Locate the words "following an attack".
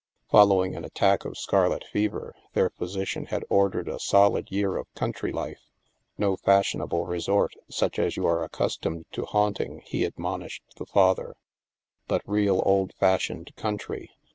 0.31-1.25